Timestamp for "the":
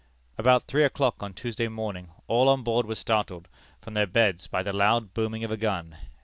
4.63-4.73